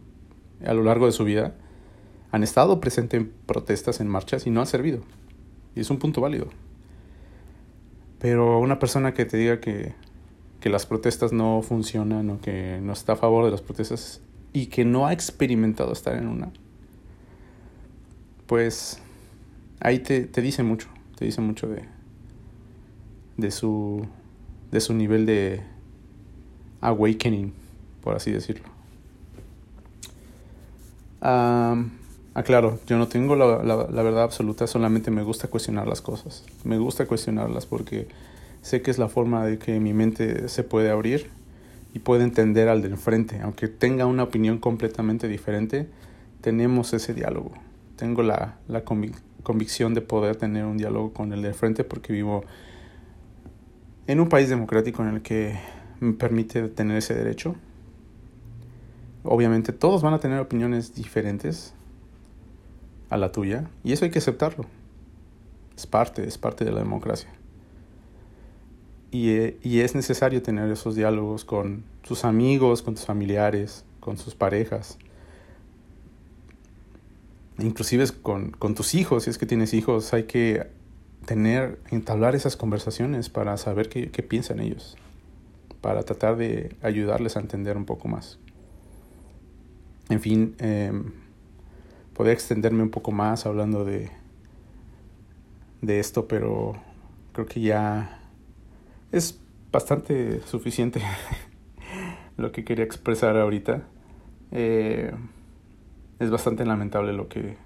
a 0.65 0.75
lo 0.75 0.83
largo 0.83 1.07
de 1.07 1.13
su 1.13 1.25
vida, 1.25 1.55
han 2.33 2.43
estado 2.43 2.81
presentes 2.81 3.21
en 3.21 3.33
protestas, 3.47 4.01
en 4.01 4.09
marchas 4.09 4.47
y 4.47 4.51
no 4.51 4.61
ha 4.61 4.67
servido. 4.67 5.03
Y 5.75 5.81
es 5.81 5.91
un 5.91 5.99
punto 5.99 6.21
válido. 6.21 6.49
Pero 8.19 8.59
una 8.59 8.79
persona 8.79 9.15
que 9.15 9.25
te 9.25 9.37
diga 9.37 9.61
que, 9.61 9.95
que 10.61 10.69
las 10.69 10.87
protestas 10.87 11.33
no 11.33 11.63
funcionan 11.63 12.31
o 12.31 12.41
que 12.41 12.81
no 12.83 12.93
está 12.93 13.15
a 13.15 13.17
favor 13.17 13.45
de 13.45 13.51
las 13.51 13.63
protestas 13.63 14.21
y 14.53 14.67
que 14.67 14.85
no 14.85 15.07
ha 15.07 15.13
experimentado 15.13 15.93
estar 15.93 16.17
en 16.17 16.27
una, 16.27 16.51
pues 18.47 19.01
ahí 19.79 20.01
te, 20.01 20.25
te 20.25 20.43
dice 20.43 20.63
mucho, 20.63 20.89
te 21.17 21.25
dice 21.25 21.41
mucho 21.41 21.69
de, 21.69 21.85
de, 23.37 23.51
su, 23.51 24.07
de 24.71 24.81
su 24.81 24.93
nivel 24.93 25.25
de, 25.25 25.63
awakening, 26.81 27.53
por 28.01 28.17
así 28.17 28.31
decirlo. 28.31 28.69
Aclaro, 31.21 32.79
yo 32.87 32.99
no 32.99 33.09
tengo 33.09 33.37
la, 33.37 33.63
la, 33.63 34.03
verdad 34.03 34.23
absoluta, 34.23 34.67
solamente 34.67 35.11
me 35.11 35.23
gusta 35.23 35.49
cuestionar 35.49 35.87
las 35.87 36.01
cosas. 36.01 36.45
Me 36.65 36.79
gusta 36.79 37.07
cuestionarlas 37.07 37.67
porque 37.67 38.09
sé 38.63 38.83
que 38.83 38.91
es 38.91 38.99
la 38.99 39.09
forma 39.09 39.45
de 39.45 39.59
que 39.59 39.81
mi 39.81 39.93
mente 39.93 40.49
se 40.49 40.63
puede 40.63 40.91
abrir 40.91 41.31
y 41.95 41.99
puede 41.99 42.25
entender 42.25 42.69
al 42.69 42.83
del 42.83 42.97
frente. 42.97 43.41
Aunque 43.43 43.69
tenga 43.69 44.07
una 44.07 44.23
opinión 44.23 44.59
completamente 44.59 45.29
diferente, 45.29 45.89
tenemos 46.41 46.93
ese 46.93 47.15
diálogo. 47.15 47.53
Tengo 47.97 48.23
la, 48.23 48.57
la 48.69 48.85
convicción 49.43 49.95
de 49.95 50.01
poder 50.01 50.37
tener 50.37 50.65
un 50.65 50.79
diálogo 50.79 51.13
con 51.13 51.33
el 51.33 51.43
del 51.43 51.55
frente 51.55 51.85
porque 51.85 52.13
vivo 52.13 52.45
en 54.07 54.21
un 54.21 54.29
país 54.29 54.49
democrático 54.49 55.03
en 55.03 55.17
el 55.17 55.23
que 55.23 55.59
me 56.01 56.15
permite 56.15 56.69
tener 56.69 56.97
ese 56.97 57.15
derecho. 57.15 57.55
Obviamente 59.23 59.73
todos 59.73 60.03
van 60.03 60.15
a 60.15 60.19
tener 60.19 60.41
opiniones 60.41 60.95
diferentes 60.95 61.75
a 63.11 63.17
la 63.17 63.33
tuya 63.33 63.69
y 63.85 63.93
eso 63.93 64.05
hay 64.05 64.11
que 64.11 64.19
aceptarlo. 64.19 64.65
Es 65.77 65.87
parte, 65.87 66.27
es 66.27 66.39
parte 66.39 66.65
de 66.65 66.73
la 66.73 66.81
democracia. 66.81 67.31
Y, 69.11 69.31
eh, 69.31 69.59
y, 69.63 69.81
es 69.81 69.95
necesario 69.95 70.41
tener 70.41 70.71
esos 70.71 70.95
diálogos 70.95 71.45
con 71.45 71.83
sus 72.05 72.25
amigos, 72.25 72.83
con 72.83 72.95
tus 72.95 73.07
familiares, 73.07 73.85
con 73.99 74.17
sus 74.17 74.37
parejas. 74.37 74.99
Inclusive 77.59 78.07
con, 78.23 78.53
con 78.53 78.75
tus 78.77 78.95
hijos, 78.95 79.25
si 79.25 79.31
es 79.31 79.39
que 79.39 79.47
tienes 79.47 79.75
hijos, 79.75 80.15
hay 80.15 80.25
que 80.25 80.69
tener, 81.27 81.81
entablar 81.91 82.37
esas 82.37 82.57
conversaciones 82.57 83.29
para 83.29 83.57
saber 83.57 83.89
qué, 83.89 84.11
qué 84.11 84.23
piensan 84.23 84.61
ellos, 84.61 84.97
para 85.81 86.05
tratar 86.05 86.37
de 86.37 86.77
ayudarles 86.81 87.37
a 87.37 87.41
entender 87.41 87.77
un 87.77 87.87
poco 87.87 88.07
más. 88.07 88.39
En 90.11 90.21
fin, 90.21 90.57
eh, 90.59 90.93
podría 92.15 92.35
extenderme 92.35 92.83
un 92.83 92.91
poco 92.91 93.13
más 93.13 93.47
hablando 93.47 93.85
de, 93.85 94.11
de 95.83 96.01
esto, 96.01 96.27
pero 96.27 96.75
creo 97.33 97.47
que 97.47 97.61
ya 97.61 98.21
es 99.13 99.41
bastante 99.71 100.41
suficiente 100.43 101.01
lo 102.37 102.53
que 102.53 102.65
quería 102.65 102.85
expresar 102.85 103.37
ahorita. 103.37 103.85
Eh, 104.51 105.13
es 106.19 106.31
bastante 106.31 106.67
lamentable 106.67 107.13
lo 107.13 107.29
que, 107.29 107.57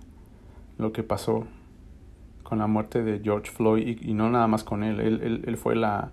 lo 0.79 0.93
que 0.93 1.03
pasó 1.03 1.47
con 2.43 2.59
la 2.59 2.67
muerte 2.67 3.03
de 3.03 3.21
George 3.21 3.51
Floyd 3.51 3.99
y, 4.03 4.13
no 4.15 4.31
nada 4.31 4.47
más 4.47 4.65
con 4.65 4.85
él. 4.85 5.01
Él, 5.01 5.43
él, 5.47 5.57
fue 5.57 5.75
la, 5.75 6.13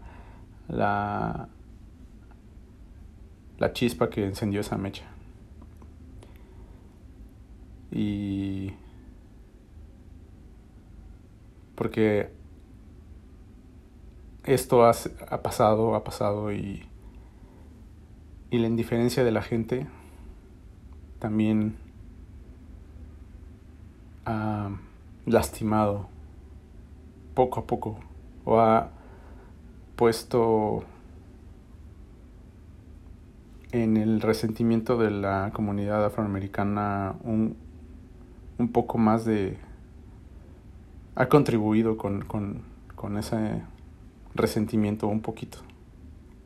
la, 0.70 1.50
la 3.60 3.74
chispa 3.74 4.10
que 4.10 4.26
encendió 4.26 4.62
esa 4.62 4.78
mecha. 4.78 5.11
Y 7.92 8.74
porque 11.76 12.30
esto 14.46 14.86
ha, 14.86 14.92
ha, 15.30 15.42
pasado, 15.42 15.96
ha 15.96 16.04
pasado 16.04 16.52
y, 16.54 16.88
y 18.50 18.58
la 18.60 18.68
indiferencia 18.68 19.24
de 19.24 19.32
la 19.32 19.42
gente 19.42 19.88
también 21.20 21.78
ha 24.26 24.70
lastimado 25.26 26.08
poco 27.34 27.60
a 27.60 27.68
poco 27.68 28.00
o 28.46 28.60
ha 28.60 28.90
puesto 29.96 30.84
en 33.72 33.98
el 33.98 34.22
resentimiento 34.22 34.98
de 34.98 35.12
la 35.12 35.52
comunidad 35.54 36.06
afroamericana 36.06 37.16
un, 37.24 37.56
un 38.62 38.72
poco 38.72 38.98
más 38.98 39.26
de... 39.26 39.58
ha 41.16 41.28
contribuido 41.28 41.98
con, 41.98 42.22
con, 42.22 42.62
con 42.96 43.18
ese 43.18 43.64
resentimiento 44.34 45.08
un 45.08 45.22
poquito 45.22 45.58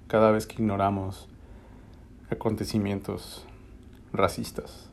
cada 0.08 0.32
vez 0.32 0.48
que 0.48 0.62
ignoramos 0.62 1.28
acontecimientos 2.32 3.46
racistas. 4.14 4.90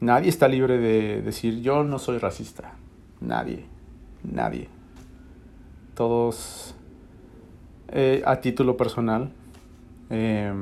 Nadie 0.00 0.28
está 0.28 0.46
libre 0.46 0.78
de 0.78 1.22
decir 1.22 1.60
yo 1.62 1.82
no 1.82 1.98
soy 1.98 2.18
racista. 2.18 2.74
Nadie. 3.20 3.64
Nadie. 4.22 4.68
Todos, 5.94 6.76
eh, 7.88 8.22
a 8.24 8.40
título 8.40 8.76
personal, 8.76 9.32
eh, 10.10 10.52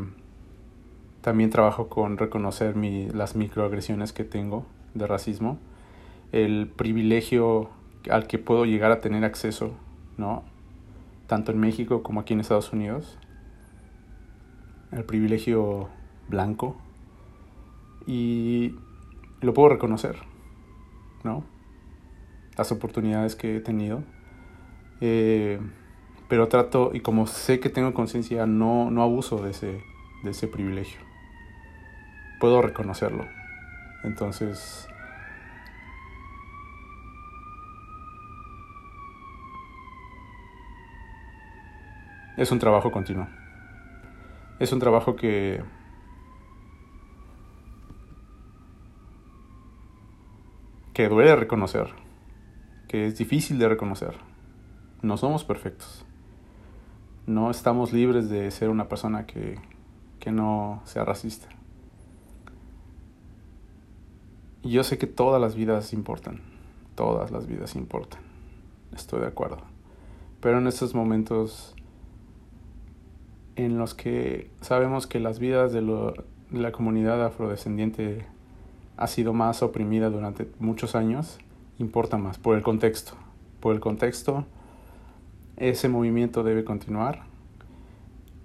también 1.20 1.50
trabajo 1.50 1.88
con 1.88 2.16
reconocer 2.16 2.76
mi, 2.76 3.08
las 3.10 3.34
microagresiones 3.36 4.12
que 4.12 4.24
tengo 4.24 4.64
de 4.96 5.06
racismo, 5.06 5.58
el 6.32 6.68
privilegio 6.68 7.70
al 8.10 8.26
que 8.26 8.38
puedo 8.38 8.64
llegar 8.64 8.92
a 8.92 9.00
tener 9.00 9.24
acceso, 9.24 9.72
¿no? 10.16 10.44
Tanto 11.26 11.52
en 11.52 11.58
México 11.58 12.02
como 12.02 12.20
aquí 12.20 12.34
en 12.34 12.40
Estados 12.40 12.72
Unidos. 12.72 13.18
El 14.92 15.04
privilegio 15.04 15.88
blanco. 16.28 16.76
Y 18.06 18.74
lo 19.40 19.52
puedo 19.52 19.70
reconocer, 19.70 20.16
¿no? 21.24 21.42
Las 22.56 22.70
oportunidades 22.70 23.34
que 23.34 23.56
he 23.56 23.60
tenido. 23.60 24.02
Eh, 25.00 25.60
pero 26.28 26.48
trato, 26.48 26.90
y 26.94 27.00
como 27.00 27.26
sé 27.26 27.60
que 27.60 27.68
tengo 27.68 27.92
conciencia, 27.94 28.46
no, 28.46 28.90
no 28.90 29.02
abuso 29.02 29.42
de 29.42 29.50
ese, 29.50 29.80
de 30.22 30.30
ese 30.30 30.48
privilegio. 30.48 31.00
Puedo 32.40 32.62
reconocerlo. 32.62 33.26
Entonces, 34.04 34.88
es 42.36 42.52
un 42.52 42.58
trabajo 42.58 42.90
continuo. 42.92 43.26
Es 44.58 44.72
un 44.72 44.78
trabajo 44.78 45.16
que 45.16 45.62
que 50.96 51.10
duele 51.10 51.36
reconocer, 51.36 51.88
que 52.88 53.06
es 53.06 53.18
difícil 53.18 53.58
de 53.58 53.68
reconocer. 53.68 54.16
No 55.02 55.18
somos 55.18 55.44
perfectos. 55.44 56.06
No 57.26 57.50
estamos 57.50 57.92
libres 57.92 58.30
de 58.30 58.50
ser 58.50 58.70
una 58.70 58.88
persona 58.88 59.26
que, 59.26 59.58
que 60.18 60.32
no 60.32 60.80
sea 60.86 61.04
racista. 61.04 61.48
Y 64.62 64.70
yo 64.70 64.84
sé 64.84 64.96
que 64.96 65.06
todas 65.06 65.38
las 65.38 65.54
vidas 65.54 65.92
importan, 65.92 66.40
todas 66.94 67.30
las 67.30 67.46
vidas 67.46 67.76
importan, 67.76 68.22
estoy 68.94 69.20
de 69.20 69.26
acuerdo. 69.26 69.58
Pero 70.40 70.56
en 70.56 70.66
estos 70.66 70.94
momentos 70.94 71.75
en 73.56 73.78
los 73.78 73.94
que 73.94 74.50
sabemos 74.60 75.06
que 75.06 75.20
las 75.20 75.38
vidas 75.38 75.72
de, 75.72 75.82
lo, 75.82 76.12
de 76.50 76.60
la 76.60 76.72
comunidad 76.72 77.24
afrodescendiente 77.24 78.26
ha 78.96 79.06
sido 79.06 79.32
más 79.32 79.62
oprimida 79.62 80.10
durante 80.10 80.48
muchos 80.58 80.94
años, 80.94 81.38
importa 81.78 82.16
más 82.18 82.38
por 82.38 82.56
el 82.56 82.62
contexto. 82.62 83.14
Por 83.60 83.74
el 83.74 83.80
contexto, 83.80 84.44
ese 85.56 85.88
movimiento 85.88 86.42
debe 86.42 86.64
continuar 86.64 87.24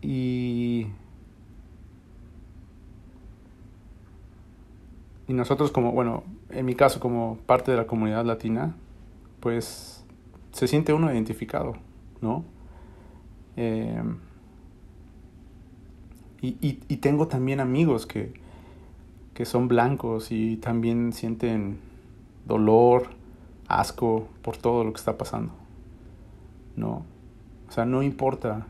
y 0.02 0.88
Y 5.32 5.34
nosotros 5.34 5.72
como, 5.72 5.94
bueno, 5.94 6.26
en 6.50 6.66
mi 6.66 6.76
caso 6.76 7.00
como 7.00 7.38
parte 7.46 7.72
de 7.72 7.78
la 7.78 7.88
comunidad 7.88 8.26
latina, 8.26 8.76
pues 9.40 10.04
se 10.52 10.68
siente 10.68 10.92
uno 10.92 11.10
identificado, 11.10 11.78
¿no? 12.20 12.44
Eh, 13.56 14.04
y, 16.42 16.58
y, 16.62 16.98
tengo 16.98 17.28
también 17.28 17.60
amigos 17.60 18.08
que, 18.08 18.34
que 19.36 19.46
son 19.46 19.68
blancos 19.68 20.32
y 20.32 20.58
también 20.58 21.14
sienten 21.14 21.78
dolor, 22.48 23.10
asco 23.68 24.28
por 24.42 24.58
todo 24.58 24.84
lo 24.84 24.92
que 24.92 24.98
está 24.98 25.20
pasando. 25.20 25.54
No. 26.76 27.06
O 27.70 27.72
sea, 27.72 27.86
no 27.86 28.02
importa 28.02 28.66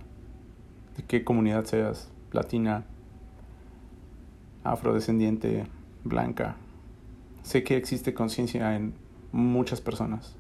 de 0.97 1.03
qué 1.03 1.23
comunidad 1.23 1.63
seas, 1.63 2.09
latina, 2.33 2.83
afrodescendiente, 4.63 5.65
blanca. 6.03 6.57
Sé 7.43 7.63
que 7.63 7.77
existe 7.77 8.13
conciencia 8.13 8.75
en 8.75 8.93
muchas 9.31 9.81
personas 9.81 10.35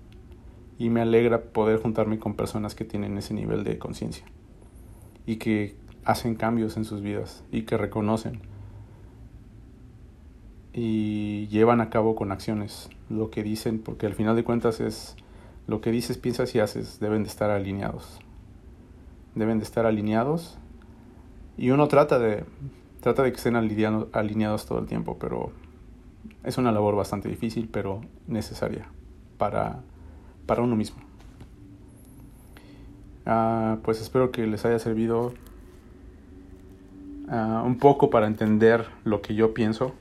y 0.77 0.89
me 0.89 1.01
alegra 1.01 1.41
poder 1.41 1.81
juntarme 1.81 2.19
con 2.19 2.35
personas 2.35 2.75
que 2.75 2.85
tienen 2.85 3.17
ese 3.17 3.33
nivel 3.33 3.63
de 3.63 3.77
conciencia 3.77 4.25
y 5.25 5.37
que 5.37 5.75
hacen 6.05 6.35
cambios 6.35 6.77
en 6.77 6.85
sus 6.85 7.01
vidas 7.01 7.43
y 7.51 7.63
que 7.63 7.77
reconocen 7.77 8.41
y 10.73 11.47
llevan 11.47 11.81
a 11.81 11.89
cabo 11.89 12.15
con 12.15 12.31
acciones 12.31 12.89
lo 13.09 13.29
que 13.29 13.43
dicen, 13.43 13.79
porque 13.79 14.05
al 14.05 14.15
final 14.15 14.35
de 14.35 14.43
cuentas 14.43 14.79
es 14.79 15.15
lo 15.67 15.81
que 15.81 15.91
dices, 15.91 16.17
piensas 16.17 16.55
y 16.55 16.59
haces 16.59 16.99
deben 16.99 17.23
de 17.23 17.29
estar 17.29 17.49
alineados. 17.49 18.19
Deben 19.35 19.59
de 19.59 19.63
estar 19.63 19.85
alineados 19.85 20.57
y 21.57 21.71
uno 21.71 21.87
trata 21.87 22.19
de 22.19 22.45
trata 23.01 23.23
de 23.23 23.31
que 23.31 23.37
estén 23.37 23.55
alineados 23.55 24.65
todo 24.65 24.79
el 24.79 24.85
tiempo, 24.85 25.17
pero 25.19 25.51
es 26.43 26.57
una 26.57 26.71
labor 26.71 26.95
bastante 26.95 27.29
difícil, 27.29 27.67
pero 27.71 28.01
necesaria 28.27 28.87
para, 29.37 29.81
para 30.45 30.61
uno 30.61 30.75
mismo. 30.75 31.01
Ah, 33.25 33.77
pues 33.83 34.01
espero 34.01 34.31
que 34.31 34.45
les 34.47 34.65
haya 34.65 34.79
servido 34.79 35.33
ah, 37.31 37.63
un 37.65 37.79
poco 37.79 38.11
para 38.11 38.27
entender 38.27 38.87
lo 39.03 39.23
que 39.23 39.33
yo 39.33 39.55
pienso. 39.55 39.93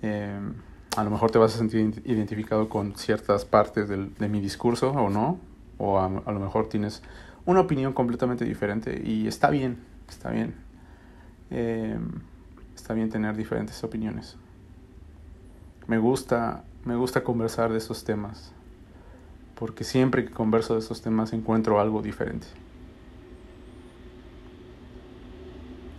Em, 0.00 0.54
a 0.96 1.04
lo 1.04 1.10
mejor 1.10 1.30
te 1.30 1.38
vas 1.38 1.54
a 1.54 1.58
sentir 1.58 2.02
identificado 2.06 2.70
con 2.70 2.94
ciertas 2.96 3.44
partes 3.44 3.88
del, 3.88 4.14
de 4.14 4.28
mi 4.28 4.40
discurso 4.40 4.92
o 4.92 5.10
no, 5.10 5.38
o 5.76 5.98
a, 5.98 6.06
a 6.06 6.32
lo 6.32 6.40
mejor 6.40 6.68
tienes 6.68 7.02
una 7.44 7.60
opinión 7.60 7.92
completamente 7.92 8.46
diferente 8.46 9.02
y 9.04 9.26
está 9.26 9.50
bien, 9.50 9.78
está 10.08 10.30
bien. 10.30 10.54
Eh, 11.50 11.98
está 12.74 12.94
bien 12.94 13.10
tener 13.10 13.36
diferentes 13.36 13.82
opiniones. 13.84 14.36
Me 15.86 15.98
gusta, 15.98 16.64
me 16.84 16.96
gusta 16.96 17.22
conversar 17.22 17.70
de 17.70 17.78
esos 17.78 18.04
temas. 18.04 18.52
porque 19.54 19.84
siempre 19.84 20.24
que 20.24 20.32
converso 20.32 20.74
de 20.74 20.80
estos 20.80 21.00
temas 21.00 21.32
encuentro 21.32 21.78
algo 21.78 22.02
diferente. 22.02 22.46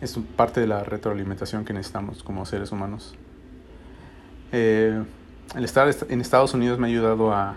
Es 0.05 0.19
parte 0.35 0.61
de 0.61 0.67
la 0.67 0.83
retroalimentación 0.83 1.65
que 1.65 1.73
necesitamos 1.73 2.21
como 2.21 2.45
seres 2.45 2.71
humanos. 2.71 3.15
Eh, 4.51 5.03
el 5.55 5.63
estar 5.63 5.91
en 6.09 6.21
Estados 6.21 6.53
Unidos 6.53 6.77
me 6.77 6.85
ha 6.85 6.89
ayudado 6.91 7.33
a, 7.33 7.55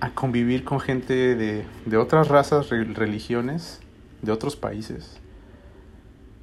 a 0.00 0.10
convivir 0.14 0.64
con 0.64 0.80
gente 0.80 1.36
de, 1.36 1.64
de 1.86 1.96
otras 1.96 2.26
razas, 2.26 2.70
religiones, 2.70 3.78
de 4.20 4.32
otros 4.32 4.56
países. 4.56 5.20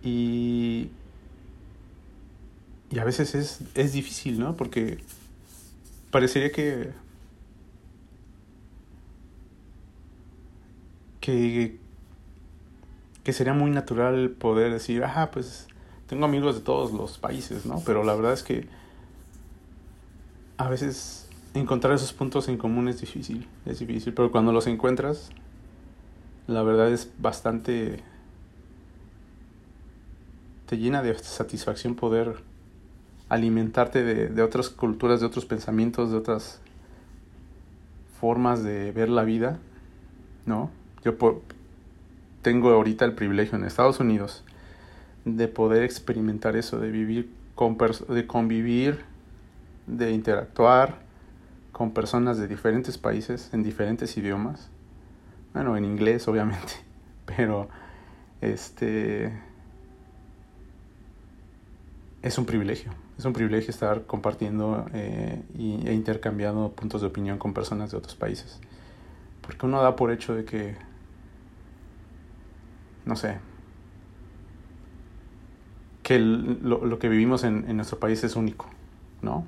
Y, 0.02 0.92
y 2.90 3.00
a 3.00 3.04
veces 3.04 3.36
es, 3.36 3.60
es 3.74 3.92
difícil, 3.92 4.40
¿no? 4.40 4.56
Porque 4.56 5.00
parecería 6.10 6.54
que 6.54 6.94
que, 11.20 11.80
que 13.26 13.34
sería 13.34 13.54
muy 13.54 13.72
natural 13.72 14.30
poder 14.30 14.72
decir, 14.72 15.04
ajá, 15.04 15.32
pues 15.32 15.68
tengo 16.06 16.26
amigos 16.26 16.56
de 16.56 16.62
todos 16.62 16.94
los 16.94 17.18
países, 17.18 17.66
¿no? 17.66 17.82
Pero 17.84 18.04
la 18.04 18.14
verdad 18.14 18.34
es 18.34 18.44
que 18.44 18.68
a 20.58 20.70
veces 20.70 21.28
encontrar 21.56 21.96
esos 21.96 22.14
puntos 22.14 22.48
en 22.50 22.58
común 22.58 22.88
es 22.88 23.02
difícil, 23.02 23.48
es 23.66 23.80
difícil, 23.80 24.14
pero 24.14 24.32
cuando 24.32 24.52
los 24.52 24.68
encuentras, 24.68 25.32
la 26.46 26.62
verdad 26.62 26.92
es 26.92 27.12
bastante... 27.18 28.04
te 30.68 30.78
llena 30.78 31.02
de 31.02 31.18
satisfacción 31.18 31.96
poder 31.96 32.44
alimentarte 33.28 34.04
de, 34.04 34.28
de 34.28 34.42
otras 34.44 34.70
culturas, 34.70 35.20
de 35.20 35.26
otros 35.26 35.46
pensamientos, 35.46 36.12
de 36.12 36.18
otras 36.18 36.62
formas 38.22 38.64
de 38.64 38.92
ver 38.92 39.10
la 39.10 39.24
vida, 39.24 39.58
¿no? 40.46 40.70
Yo 41.04 41.18
tengo 42.46 42.70
ahorita 42.70 43.06
el 43.06 43.14
privilegio 43.14 43.58
en 43.58 43.64
Estados 43.64 44.00
Unidos 44.00 44.44
de 45.26 45.48
poder 45.48 45.82
experimentar 45.82 46.56
eso, 46.56 46.80
de 46.80 46.92
vivir 46.92 47.34
con 47.56 47.76
de 47.76 48.28
convivir, 48.28 49.04
de 49.88 50.12
interactuar 50.12 51.00
con 51.72 51.92
personas 51.92 52.38
de 52.38 52.48
diferentes 52.48 53.00
países 53.00 53.50
en 53.52 53.64
diferentes 53.64 54.16
idiomas. 54.16 54.70
Bueno, 55.56 55.76
en 55.76 55.86
inglés 55.86 56.28
obviamente, 56.28 56.74
pero 57.26 57.68
este 58.42 59.34
es 62.22 62.38
un 62.38 62.46
privilegio. 62.46 62.92
Es 63.18 63.26
un 63.26 63.34
privilegio 63.34 63.72
estar 63.72 64.04
compartiendo 64.04 64.86
eh, 64.94 65.42
e 65.58 65.94
intercambiando 65.96 66.74
puntos 66.74 67.02
de 67.02 67.08
opinión 67.08 67.40
con 67.40 67.56
personas 67.56 67.90
de 67.90 67.98
otros 67.98 68.14
países. 68.14 68.60
Porque 69.42 69.66
uno 69.66 69.82
da 69.82 69.96
por 69.96 70.12
hecho 70.12 70.36
de 70.36 70.46
que 70.46 70.76
no 73.06 73.16
sé, 73.16 73.38
que 76.04 76.20
lo, 76.20 76.86
lo, 76.86 77.00
que 77.00 77.10
vivimos 77.10 77.44
en, 77.44 77.66
en, 77.68 77.78
nuestro 77.78 78.00
país 78.00 78.24
es 78.24 78.36
único, 78.36 78.68
¿no? 79.22 79.46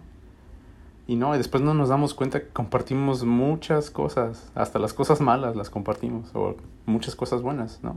Y 1.07 1.15
no, 1.15 1.33
y 1.35 1.37
después 1.37 1.63
no 1.63 1.73
nos 1.73 1.89
damos 1.89 2.13
cuenta 2.13 2.41
que 2.41 2.47
compartimos 2.49 3.23
muchas 3.23 3.91
cosas, 3.91 4.51
hasta 4.55 4.79
las 4.79 4.93
cosas 4.93 5.21
malas 5.21 5.55
las 5.55 5.69
compartimos, 5.69 6.31
o 6.33 6.55
muchas 6.85 7.15
cosas 7.15 7.41
buenas, 7.41 7.79
¿no? 7.83 7.95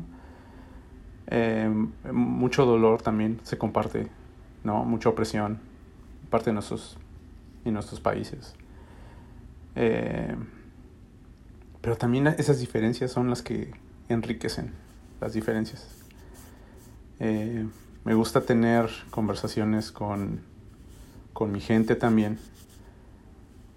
Eh, 1.27 1.73
mucho 2.12 2.66
dolor 2.66 3.03
también 3.03 3.40
se 3.44 3.57
comparte, 3.57 4.09
¿no? 4.62 4.85
Mucha 4.85 5.09
opresión, 5.09 5.59
parte 6.29 6.51
de 6.51 6.55
nuestros, 6.55 6.99
en 7.64 7.75
nuestros 7.75 8.01
países. 8.01 8.55
Eh, 9.75 10.37
pero 11.81 11.96
también 11.96 12.27
esas 12.27 12.61
diferencias 12.61 13.11
son 13.11 13.31
las 13.31 13.42
que 13.42 13.73
enriquecen, 14.09 14.73
las 15.21 15.33
diferencias. 15.33 15.87
Eh, 17.19 17.67
me 18.05 18.15
gusta 18.15 18.41
tener 18.41 18.89
conversaciones 19.11 19.93
con, 19.93 20.41
con 21.33 21.53
mi 21.53 21.61
gente 21.61 21.97
también. 21.97 22.39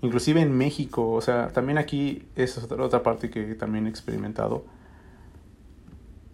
Inclusive 0.02 0.42
en 0.42 0.58
México, 0.58 1.12
o 1.12 1.22
sea, 1.22 1.50
también 1.50 1.78
aquí 1.78 2.28
es 2.36 2.58
otra 2.58 3.04
parte 3.04 3.30
que 3.30 3.56
también 3.56 3.88
he 3.88 3.90
experimentado. 3.90 4.66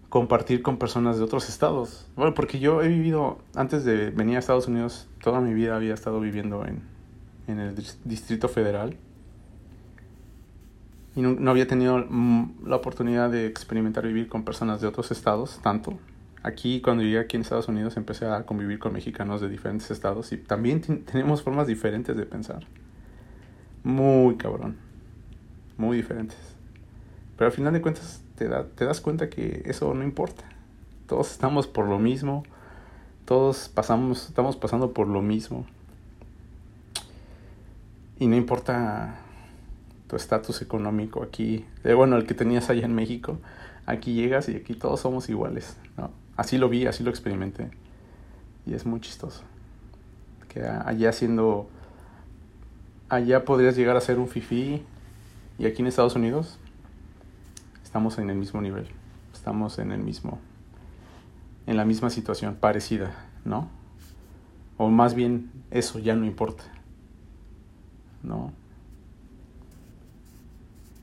Compartir 0.09 0.63
con 0.63 0.77
personas 0.77 1.17
de 1.17 1.23
otros 1.23 1.49
estados. 1.49 2.07
Bueno, 2.15 2.33
porque 2.33 2.59
yo 2.59 2.81
he 2.81 2.87
vivido, 2.87 3.39
antes 3.53 3.85
de 3.85 4.09
venir 4.09 4.37
a 4.37 4.39
Estados 4.39 4.67
Unidos, 4.67 5.07
toda 5.21 5.39
mi 5.39 5.53
vida 5.53 5.75
había 5.75 5.93
estado 5.93 6.19
viviendo 6.19 6.65
en, 6.65 6.81
en 7.47 7.59
el 7.59 7.75
Distrito 8.05 8.49
Federal 8.49 8.97
y 11.15 11.21
no, 11.21 11.49
había 11.51 11.67
tenido 11.67 11.97
mm, 11.97 12.67
la 12.67 12.75
oportunidad 12.75 13.29
de 13.29 13.47
experimentar 13.47 14.05
vivir 14.05 14.27
con 14.27 14.43
personas 14.43 14.81
de 14.81 14.87
otros 14.87 15.11
estados 15.11 15.59
tanto. 15.61 15.97
Aquí 16.43 16.81
cuando 16.81 17.03
llegué 17.03 17.19
aquí 17.19 17.35
en 17.35 17.41
Estados 17.41 17.67
Unidos 17.67 17.97
empecé 17.97 18.25
a 18.25 18.45
convivir 18.45 18.79
con 18.79 18.93
mexicanos 18.93 19.41
de 19.41 19.49
diferentes 19.49 19.91
estados 19.91 20.31
y 20.31 20.37
también 20.37 20.81
tenemos 21.05 21.41
formas 21.41 21.67
diferentes 21.67 22.15
de 22.15 22.25
pensar. 22.25 22.65
Muy 23.83 24.35
cabrón. 24.35 24.77
Muy 25.77 25.97
diferentes. 25.97 26.37
Pero 27.37 27.47
al 27.47 27.53
final 27.53 27.73
de 27.73 27.81
cuentas 27.81 28.21
te, 28.35 28.47
da, 28.47 28.65
te 28.65 28.85
das 28.85 29.01
cuenta 29.01 29.29
que 29.29 29.63
eso 29.65 29.93
no 29.93 30.03
importa. 30.03 30.43
Todos 31.07 31.31
estamos 31.31 31.67
por 31.67 31.87
lo 31.87 31.99
mismo. 31.99 32.43
Todos 33.25 33.69
pasamos, 33.69 34.27
estamos 34.27 34.55
pasando 34.55 34.93
por 34.93 35.07
lo 35.07 35.21
mismo. 35.21 35.65
Y 38.19 38.27
no 38.27 38.35
importa 38.35 39.19
tu 40.09 40.15
estatus 40.15 40.63
económico 40.63 41.21
aquí, 41.21 41.65
eh, 41.83 41.93
bueno, 41.93 42.17
el 42.17 42.25
que 42.25 42.33
tenías 42.33 42.71
allá 42.71 42.83
en 42.83 42.95
México, 42.95 43.37
aquí 43.85 44.15
llegas 44.15 44.49
y 44.49 44.55
aquí 44.55 44.73
todos 44.73 44.99
somos 44.99 45.29
iguales, 45.29 45.77
¿no? 45.97 46.09
Así 46.35 46.57
lo 46.57 46.67
vi, 46.67 46.87
así 46.87 47.03
lo 47.03 47.11
experimenté. 47.11 47.69
Y 48.65 48.73
es 48.73 48.87
muy 48.87 49.01
chistoso. 49.01 49.43
Que 50.47 50.63
allá 50.63 51.11
siendo, 51.11 51.69
allá 53.07 53.45
podrías 53.45 53.75
llegar 53.77 53.95
a 53.97 54.01
ser 54.01 54.17
un 54.17 54.27
fifi 54.27 54.81
y 55.59 55.65
aquí 55.67 55.83
en 55.83 55.87
Estados 55.87 56.15
Unidos 56.15 56.57
estamos 57.83 58.17
en 58.17 58.31
el 58.31 58.37
mismo 58.37 58.61
nivel, 58.61 58.87
estamos 59.31 59.77
en 59.77 59.91
el 59.91 59.99
mismo, 59.99 60.39
en 61.67 61.77
la 61.77 61.85
misma 61.85 62.09
situación, 62.09 62.55
parecida, 62.55 63.11
¿no? 63.45 63.69
O 64.77 64.89
más 64.89 65.13
bien 65.13 65.51
eso 65.69 65.99
ya 65.99 66.15
no 66.15 66.25
importa, 66.25 66.63
¿no? 68.23 68.53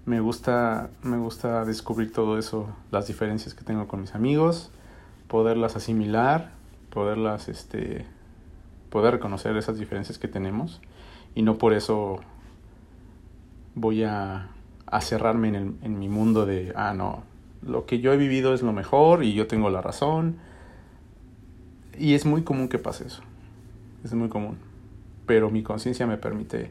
Me 0.06 0.20
gusta, 0.20 0.88
me 1.02 1.18
gusta 1.18 1.64
descubrir 1.64 2.12
todo 2.12 2.38
eso, 2.38 2.68
las 2.92 3.08
diferencias 3.08 3.54
que 3.54 3.64
tengo 3.64 3.88
con 3.88 4.00
mis 4.00 4.14
amigos, 4.14 4.70
poderlas 5.26 5.74
asimilar, 5.74 6.52
poderlas, 6.90 7.48
este, 7.48 8.06
poder 8.88 9.14
reconocer 9.14 9.56
esas 9.56 9.78
diferencias 9.78 10.18
que 10.18 10.28
tenemos 10.28 10.80
y 11.34 11.42
no 11.42 11.58
por 11.58 11.72
eso 11.74 12.20
voy 13.74 14.04
a, 14.04 14.48
a 14.86 15.00
cerrarme 15.00 15.48
en, 15.48 15.54
el, 15.56 15.74
en 15.82 15.98
mi 15.98 16.08
mundo 16.08 16.46
de, 16.46 16.72
ah, 16.76 16.94
no, 16.94 17.24
lo 17.62 17.84
que 17.84 17.98
yo 17.98 18.12
he 18.12 18.16
vivido 18.16 18.54
es 18.54 18.62
lo 18.62 18.72
mejor 18.72 19.24
y 19.24 19.34
yo 19.34 19.48
tengo 19.48 19.70
la 19.70 19.82
razón. 19.82 20.36
Y 21.98 22.14
es 22.14 22.26
muy 22.26 22.42
común 22.42 22.68
que 22.68 22.78
pase 22.78 23.06
eso, 23.06 23.22
es 24.04 24.14
muy 24.14 24.28
común, 24.28 24.58
pero 25.26 25.50
mi 25.50 25.64
conciencia 25.64 26.06
me 26.06 26.16
permite 26.16 26.70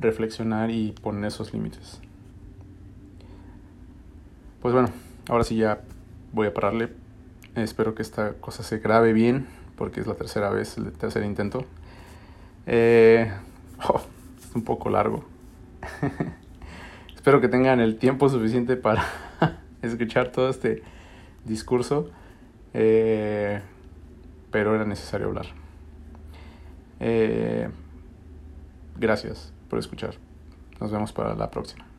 reflexionar 0.00 0.70
y 0.70 0.92
poner 0.92 1.26
esos 1.26 1.52
límites. 1.52 2.00
Pues 4.60 4.74
bueno, 4.74 4.88
ahora 5.28 5.44
sí 5.44 5.56
ya 5.56 5.82
voy 6.32 6.46
a 6.46 6.54
pararle. 6.54 6.88
Espero 7.54 7.94
que 7.94 8.02
esta 8.02 8.34
cosa 8.34 8.62
se 8.62 8.78
grabe 8.78 9.12
bien, 9.12 9.46
porque 9.76 10.00
es 10.00 10.06
la 10.06 10.14
tercera 10.14 10.50
vez, 10.50 10.76
el 10.78 10.92
tercer 10.92 11.24
intento. 11.24 11.64
Eh, 12.66 13.30
es 14.38 14.54
un 14.54 14.64
poco 14.64 14.90
largo. 14.90 15.24
Espero 17.14 17.40
que 17.40 17.48
tengan 17.48 17.80
el 17.80 17.96
tiempo 17.96 18.28
suficiente 18.28 18.76
para 18.76 19.04
escuchar 19.82 20.32
todo 20.32 20.48
este 20.48 20.82
discurso. 21.44 22.10
Eh, 22.72 23.60
pero 24.50 24.74
era 24.74 24.84
necesario 24.84 25.28
hablar. 25.28 25.46
Eh, 27.00 27.68
gracias 28.98 29.52
por 29.70 29.78
escuchar. 29.78 30.16
Nos 30.80 30.90
vemos 30.90 31.12
para 31.12 31.34
la 31.34 31.50
próxima. 31.50 31.89